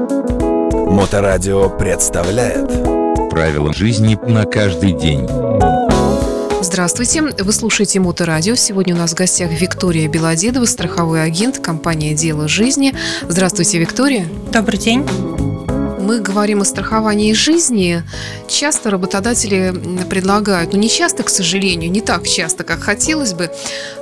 Моторадио 0.00 1.68
представляет 1.68 2.68
Правила 3.30 3.72
жизни 3.72 4.18
на 4.26 4.44
каждый 4.44 4.92
день. 4.92 5.28
Здравствуйте, 6.62 7.22
вы 7.22 7.52
слушаете 7.52 8.00
Моторадио. 8.00 8.54
Сегодня 8.54 8.94
у 8.94 8.98
нас 8.98 9.12
в 9.12 9.16
гостях 9.16 9.50
Виктория 9.50 10.08
Белодедова, 10.08 10.64
страховой 10.64 11.22
агент 11.22 11.58
компании 11.58 12.14
«Дело 12.14 12.48
жизни». 12.48 12.94
Здравствуйте, 13.28 13.78
Виктория. 13.78 14.26
Добрый 14.52 14.78
день 14.78 15.49
мы 16.10 16.18
говорим 16.18 16.60
о 16.60 16.64
страховании 16.64 17.32
жизни, 17.34 18.02
часто 18.48 18.90
работодатели 18.90 19.72
предлагают, 20.10 20.72
ну 20.72 20.78
не 20.80 20.88
часто, 20.88 21.22
к 21.22 21.28
сожалению, 21.28 21.88
не 21.88 22.00
так 22.00 22.26
часто, 22.26 22.64
как 22.64 22.80
хотелось 22.80 23.32
бы, 23.32 23.48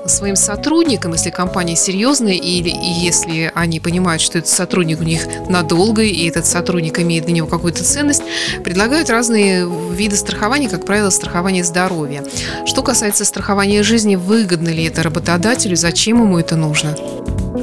своим 0.06 0.34
сотрудникам, 0.34 1.12
если 1.12 1.28
компания 1.28 1.76
серьезная 1.76 2.32
или 2.32 2.70
и 2.70 3.04
если 3.04 3.52
они 3.54 3.78
понимают, 3.78 4.22
что 4.22 4.38
этот 4.38 4.50
сотрудник 4.50 5.02
у 5.02 5.04
них 5.04 5.20
надолго 5.50 6.00
и 6.00 6.26
этот 6.26 6.46
сотрудник 6.46 6.98
имеет 6.98 7.26
для 7.26 7.34
него 7.34 7.46
какую-то 7.46 7.84
ценность, 7.84 8.22
предлагают 8.64 9.10
разные 9.10 9.68
виды 9.92 10.16
страхования, 10.16 10.70
как 10.70 10.86
правило, 10.86 11.10
страхование 11.10 11.62
здоровья. 11.62 12.24
Что 12.64 12.82
касается 12.82 13.26
страхования 13.26 13.82
жизни, 13.82 14.16
выгодно 14.16 14.70
ли 14.70 14.84
это 14.84 15.02
работодателю, 15.02 15.76
зачем 15.76 16.22
ему 16.22 16.38
это 16.38 16.56
нужно? 16.56 16.96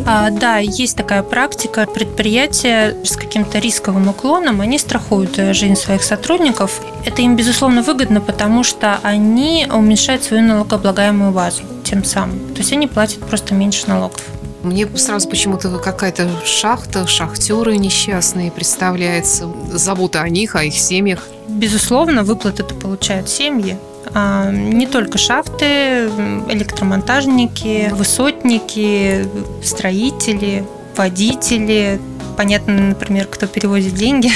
А, 0.07 0.29
да, 0.29 0.57
есть 0.59 0.95
такая 0.95 1.23
практика. 1.23 1.87
Предприятия 1.87 2.95
с 3.03 3.15
каким-то 3.15 3.57
рисковым 3.57 4.07
уклоном, 4.07 4.61
они 4.61 4.77
страхуют 4.77 5.39
э, 5.39 5.53
жизнь 5.53 5.75
своих 5.75 6.03
сотрудников. 6.03 6.79
Это 7.05 7.23
им, 7.23 7.35
безусловно, 7.35 7.81
выгодно, 7.81 8.21
потому 8.21 8.63
что 8.63 8.99
они 9.01 9.67
уменьшают 9.71 10.23
свою 10.23 10.43
налогооблагаемую 10.43 11.31
базу 11.31 11.63
тем 11.83 12.03
самым. 12.03 12.53
То 12.53 12.59
есть 12.59 12.71
они 12.71 12.87
платят 12.87 13.19
просто 13.19 13.55
меньше 13.55 13.87
налогов. 13.87 14.21
Мне 14.61 14.87
сразу 14.95 15.27
почему-то 15.27 15.69
какая-то 15.79 16.27
шахта, 16.45 17.07
шахтеры 17.07 17.77
несчастные 17.77 18.51
представляется, 18.51 19.47
забота 19.71 20.21
о 20.21 20.29
них, 20.29 20.55
о 20.55 20.63
их 20.63 20.75
семьях. 20.75 21.27
Безусловно, 21.47 22.23
выплаты 22.23 22.63
это 22.63 22.75
получают 22.75 23.29
семьи. 23.29 23.77
А, 24.17 24.49
не 24.49 24.87
только 24.87 25.17
шахты, 25.17 26.07
электромонтажники, 26.49 27.89
высотники, 27.91 29.27
строители, 29.61 30.65
водители. 30.95 31.99
Понятно, 32.37 32.73
например, 32.73 33.27
кто 33.27 33.45
перевозит 33.45 33.93
деньги, 33.95 34.31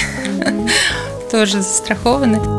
тоже 1.31 1.61
застрахованы. 1.61 2.58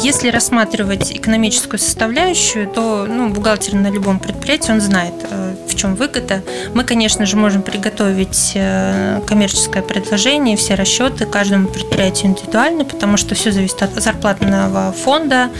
Если 0.00 0.28
рассматривать 0.28 1.10
экономическую 1.10 1.80
составляющую, 1.80 2.68
то 2.68 3.06
ну, 3.08 3.30
бухгалтер 3.30 3.74
на 3.74 3.90
любом 3.90 4.20
предприятии, 4.20 4.70
он 4.70 4.80
знает, 4.80 5.14
э, 5.28 5.56
в 5.68 5.74
чем 5.74 5.96
выгода. 5.96 6.42
Мы, 6.72 6.84
конечно 6.84 7.26
же, 7.26 7.36
можем 7.36 7.62
приготовить 7.62 8.52
э, 8.54 9.20
коммерческое 9.26 9.82
предложение, 9.82 10.56
все 10.56 10.74
расчеты 10.74 11.26
каждому 11.26 11.68
предприятию 11.68 12.30
индивидуально, 12.30 12.84
потому 12.84 13.16
что 13.16 13.34
все 13.34 13.50
зависит 13.50 13.82
от 13.82 13.94
зарплатного 14.00 14.92
фонда, 14.92 15.50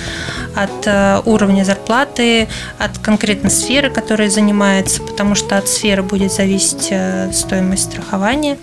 от 0.54 0.86
э, 0.86 1.20
уровня 1.24 1.64
зарплаты, 1.64 2.48
от 2.78 2.96
конкретной 2.98 3.50
сферы, 3.50 3.90
которой 3.90 4.28
занимается, 4.28 5.02
потому 5.02 5.34
что 5.34 5.58
от 5.58 5.68
сферы 5.68 6.04
будет 6.04 6.32
зависеть 6.32 6.92
стоимость 7.34 7.90
страхования. 7.90 8.56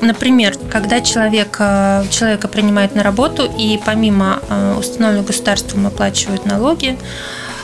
Например, 0.00 0.56
когда 0.70 1.00
человек, 1.00 1.56
э, 1.58 2.04
человека 2.10 2.46
принимают 2.48 2.94
на 2.94 3.02
работу 3.02 3.50
и 3.58 3.80
помимо 3.84 4.40
э, 4.48 4.76
установленного 4.78 5.26
государством 5.26 5.86
оплачивают 5.86 6.46
налоги, 6.46 6.96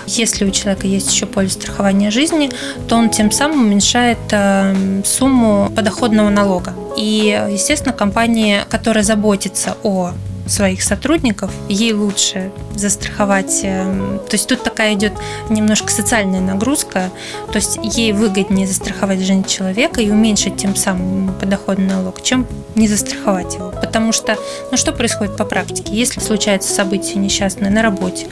если 0.07 0.45
у 0.45 0.51
человека 0.51 0.87
есть 0.87 1.13
еще 1.13 1.27
полис 1.27 1.53
страхования 1.53 2.11
жизни, 2.11 2.51
то 2.89 2.97
он 2.97 3.11
тем 3.11 3.31
самым 3.31 3.67
уменьшает 3.67 4.19
э, 4.33 5.03
сумму 5.05 5.71
подоходного 5.75 6.29
налога. 6.29 6.75
И, 6.97 7.49
естественно, 7.51 7.93
компания, 7.93 8.67
которая 8.69 9.05
заботится 9.05 9.77
о 9.83 10.13
своих 10.47 10.83
сотрудников, 10.83 11.51
ей 11.69 11.93
лучше 11.93 12.51
застраховать. 12.75 13.61
Эм, 13.63 14.19
то 14.19 14.35
есть 14.35 14.49
тут 14.49 14.63
такая 14.63 14.95
идет 14.95 15.13
немножко 15.49 15.91
социальная 15.91 16.41
нагрузка, 16.41 17.11
то 17.51 17.57
есть 17.57 17.79
ей 17.83 18.13
выгоднее 18.13 18.67
застраховать 18.67 19.21
жизнь 19.21 19.47
человека 19.47 20.01
и 20.01 20.11
уменьшить 20.11 20.57
тем 20.57 20.77
самым 20.77 21.35
подоходный 21.41 21.87
налог, 21.87 22.23
чем 22.23 22.47
не 22.75 22.89
застраховать 22.89 23.55
его. 23.55 23.71
Потому 23.71 24.13
что, 24.13 24.37
ну 24.71 24.77
что 24.77 24.93
происходит 24.93 25.37
по 25.37 25.45
практике? 25.45 25.95
Если 25.95 26.21
случается 26.21 26.73
событие 26.73 27.17
несчастное 27.17 27.71
на 27.71 27.83
работе, 27.83 28.27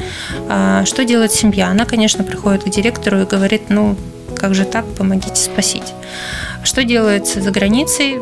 а, 0.48 0.84
что 0.84 1.04
делает 1.04 1.32
семья? 1.32 1.68
Она, 1.68 1.84
конечно, 1.84 2.24
приходит 2.24 2.64
к 2.64 2.68
директору 2.68 3.20
и 3.20 3.24
говорит, 3.24 3.70
ну, 3.70 3.96
как 4.36 4.54
же 4.54 4.64
так, 4.64 4.84
помогите 4.94 5.36
спасить. 5.36 5.94
Что 6.64 6.84
делается 6.84 7.40
за 7.40 7.50
границей? 7.50 8.18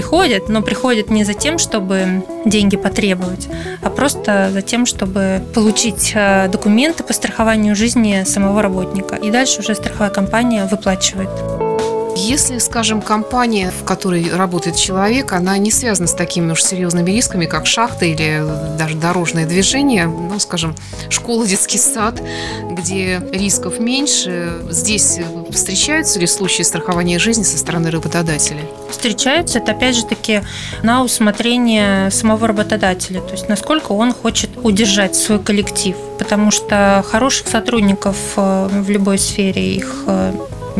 Приходят, 0.00 0.48
но 0.48 0.62
приходят 0.62 1.10
не 1.10 1.24
за 1.24 1.34
тем, 1.34 1.58
чтобы 1.58 2.24
деньги 2.46 2.76
потребовать, 2.76 3.48
а 3.82 3.90
просто 3.90 4.48
за 4.50 4.62
тем, 4.62 4.86
чтобы 4.86 5.42
получить 5.54 6.12
э, 6.14 6.48
документы 6.48 7.04
по 7.04 7.12
страхованию 7.12 7.76
жизни 7.76 8.24
самого 8.24 8.62
работника. 8.62 9.16
И 9.16 9.30
дальше 9.30 9.60
уже 9.60 9.74
страховая 9.74 10.10
компания 10.10 10.64
выплачивает. 10.64 11.69
Если, 12.16 12.58
скажем, 12.58 13.02
компания, 13.02 13.70
в 13.70 13.84
которой 13.84 14.30
работает 14.34 14.76
человек, 14.76 15.32
она 15.32 15.56
не 15.58 15.70
связана 15.70 16.06
с 16.08 16.12
такими 16.12 16.52
уж 16.52 16.62
серьезными 16.62 17.10
рисками, 17.10 17.46
как 17.46 17.66
шахта 17.66 18.04
или 18.04 18.44
даже 18.78 18.96
дорожное 18.96 19.46
движение, 19.46 20.06
ну, 20.06 20.38
скажем, 20.38 20.74
школа, 21.08 21.46
детский 21.46 21.78
сад, 21.78 22.22
где 22.70 23.20
рисков 23.32 23.78
меньше, 23.78 24.60
здесь 24.70 25.18
встречаются 25.50 26.18
ли 26.18 26.26
случаи 26.26 26.62
страхования 26.62 27.18
жизни 27.18 27.42
со 27.42 27.58
стороны 27.58 27.90
работодателя? 27.90 28.62
Встречаются. 28.90 29.58
Это, 29.58 29.72
опять 29.72 29.96
же 29.96 30.04
таки, 30.04 30.42
на 30.82 31.02
усмотрение 31.02 32.10
самого 32.10 32.48
работодателя. 32.48 33.20
То 33.20 33.32
есть, 33.32 33.48
насколько 33.48 33.92
он 33.92 34.12
хочет 34.12 34.50
удержать 34.62 35.14
свой 35.14 35.38
коллектив. 35.38 35.96
Потому 36.18 36.50
что 36.50 37.04
хороших 37.08 37.48
сотрудников 37.48 38.16
э, 38.36 38.68
в 38.70 38.90
любой 38.90 39.18
сфере 39.18 39.74
их 39.74 40.04
э, 40.06 40.32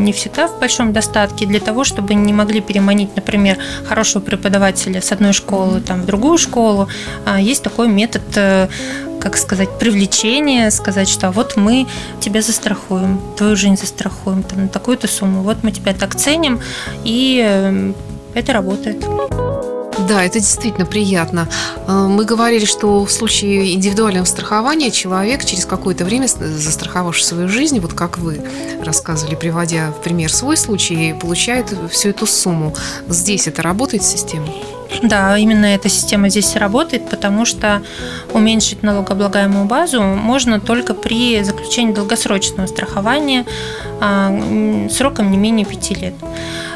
не 0.04 0.12
всегда 0.12 0.48
в 0.48 0.58
большом 0.58 0.92
достатке 0.92 1.46
для 1.46 1.60
того, 1.60 1.84
чтобы 1.84 2.14
не 2.14 2.32
могли 2.32 2.60
переманить, 2.60 3.14
например, 3.16 3.58
хорошего 3.88 4.22
преподавателя 4.22 5.00
с 5.00 5.12
одной 5.12 5.32
школы 5.32 5.80
там, 5.80 6.02
в 6.02 6.06
другую 6.06 6.38
школу. 6.38 6.88
А 7.26 7.40
есть 7.40 7.62
такой 7.62 7.88
метод 7.88 8.22
э, 8.36 8.68
как 9.20 9.36
сказать, 9.36 9.68
привлечения, 9.78 10.70
сказать, 10.70 11.08
что 11.08 11.30
вот 11.30 11.56
мы 11.56 11.86
тебя 12.20 12.42
застрахуем, 12.42 13.20
твою 13.36 13.54
жизнь 13.56 13.76
застрахуем 13.76 14.42
там, 14.42 14.62
на 14.62 14.68
такую-то 14.68 15.06
сумму, 15.06 15.42
вот 15.42 15.62
мы 15.62 15.72
тебя 15.72 15.92
так 15.92 16.16
ценим, 16.16 16.60
и 17.04 17.42
э, 17.44 17.92
это 18.34 18.52
работает. 18.52 19.04
Да, 20.08 20.24
это 20.24 20.40
действительно 20.40 20.86
приятно. 20.86 21.48
Э, 21.86 22.06
мы 22.08 22.24
говорили, 22.24 22.64
что 22.64 23.04
в 23.04 23.10
случае 23.10 23.74
индивидуального 23.74 24.24
страхования 24.24 24.90
человек 24.90 25.44
через 25.44 25.66
какое-то 25.66 26.04
время, 26.04 26.26
застраховавший 26.26 27.24
свою 27.24 27.48
жизнь, 27.48 27.80
вот 27.80 27.92
как 27.92 28.18
вы 28.18 28.42
рассказывали, 28.82 29.34
приводя 29.34 29.90
в 29.90 30.02
пример 30.02 30.32
свой 30.32 30.56
случай, 30.56 31.14
получает 31.20 31.74
всю 31.90 32.10
эту 32.10 32.26
сумму. 32.26 32.74
Здесь 33.08 33.46
это 33.46 33.62
работает 33.62 34.02
система? 34.02 34.46
Да, 35.02 35.38
именно 35.38 35.66
эта 35.66 35.88
система 35.88 36.28
здесь 36.28 36.56
работает, 36.56 37.08
потому 37.08 37.44
что 37.44 37.82
уменьшить 38.32 38.82
налогооблагаемую 38.82 39.64
базу 39.64 40.02
можно 40.02 40.60
только 40.60 40.94
при 40.94 41.42
заключении 41.42 41.92
долгосрочного 41.92 42.66
страхования 42.66 43.46
а, 44.00 44.88
сроком 44.90 45.30
не 45.30 45.38
менее 45.38 45.64
5 45.64 45.90
лет. 46.02 46.14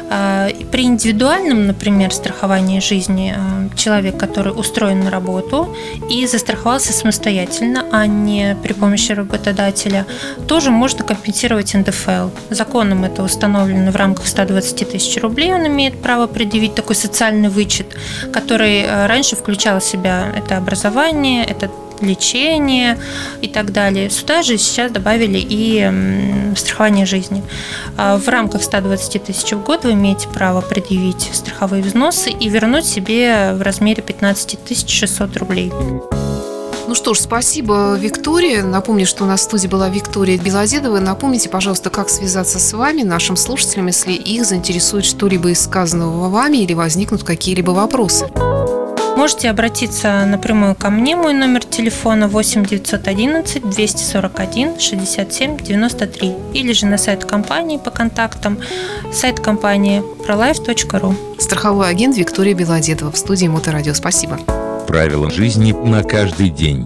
А, 0.09 0.49
при 0.71 0.83
индивидуальном, 0.83 1.67
например, 1.67 2.13
страховании 2.13 2.79
жизни 2.79 3.33
а, 3.35 3.69
человек, 3.75 4.17
который 4.17 4.53
устроен 4.53 5.01
на 5.01 5.11
работу 5.11 5.75
и 6.09 6.25
застраховался 6.27 6.93
самостоятельно, 6.93 7.85
а 7.91 8.05
не 8.05 8.55
при 8.61 8.73
помощи 8.73 9.11
работодателя, 9.11 10.05
тоже 10.47 10.71
можно 10.71 11.03
компенсировать 11.03 11.73
НДФЛ. 11.73 12.29
Законом 12.49 13.03
это 13.03 13.23
установлено 13.23 13.91
в 13.91 13.95
рамках 13.95 14.27
120 14.27 14.91
тысяч 14.91 15.21
рублей. 15.21 15.53
Он 15.53 15.65
имеет 15.67 16.01
право 16.01 16.27
предъявить 16.27 16.75
такой 16.75 16.95
социальный 16.95 17.49
вычет, 17.49 17.95
который 18.31 18.85
а, 18.85 19.07
раньше 19.07 19.35
включал 19.35 19.79
в 19.79 19.83
себя 19.83 20.31
это 20.35 20.57
образование, 20.57 21.43
это 21.43 21.69
лечение 22.01 22.97
и 23.41 23.47
так 23.47 23.71
далее. 23.71 24.09
Сюда 24.09 24.43
же 24.43 24.57
сейчас 24.57 24.91
добавили 24.91 25.39
и 25.39 26.53
страхование 26.55 27.05
жизни. 27.05 27.43
А 27.97 28.17
в 28.17 28.27
рамках 28.27 28.63
120 28.63 29.23
тысяч 29.23 29.51
в 29.51 29.63
год 29.63 29.83
вы 29.83 29.93
имеете 29.93 30.27
право 30.27 30.61
предъявить 30.61 31.29
страховые 31.33 31.83
взносы 31.83 32.29
и 32.29 32.49
вернуть 32.49 32.85
себе 32.85 33.53
в 33.53 33.61
размере 33.61 34.01
15 34.01 34.89
600 34.89 35.37
рублей. 35.37 35.71
Ну 36.87 36.93
что 36.93 37.15
ж, 37.15 37.19
спасибо, 37.19 37.95
Виктория. 37.99 38.63
Напомню, 38.63 39.07
что 39.07 39.23
у 39.23 39.27
нас 39.27 39.41
в 39.41 39.43
студии 39.43 39.67
была 39.67 39.89
Виктория 39.89 40.37
Белозедова. 40.37 40.99
Напомните, 40.99 41.49
пожалуйста, 41.49 41.89
как 41.89 42.09
связаться 42.09 42.59
с 42.59 42.73
вами, 42.73 43.01
нашим 43.01 43.35
слушателям, 43.37 43.87
если 43.87 44.13
их 44.13 44.45
заинтересует 44.45 45.03
что-либо 45.03 45.49
из 45.49 45.61
сказанного 45.61 46.29
вами 46.29 46.57
или 46.57 46.73
возникнут 46.73 47.23
какие-либо 47.23 47.71
вопросы. 47.71 48.29
Можете 49.25 49.49
обратиться 49.49 50.23
напрямую 50.27 50.75
ко 50.75 50.91
мне. 50.91 51.15
Мой 51.15 51.33
номер 51.33 51.63
телефона 51.65 52.27
8 52.27 52.63
911 52.63 53.67
241 53.71 54.79
67 54.79 55.57
93 55.57 56.33
или 56.53 56.73
же 56.73 56.85
на 56.85 56.99
сайт 56.99 57.25
компании 57.25 57.79
по 57.79 57.89
контактам. 57.89 58.59
Сайт 59.11 59.39
компании 59.39 60.03
prolife.ru. 60.27 61.15
Страховой 61.39 61.89
агент 61.89 62.15
Виктория 62.15 62.53
Белодедова 62.53 63.11
в 63.11 63.17
студии 63.17 63.47
Моторадио. 63.47 63.95
Спасибо. 63.95 64.37
Правила 64.85 65.31
жизни 65.31 65.71
на 65.71 66.03
каждый 66.03 66.49
день. 66.51 66.85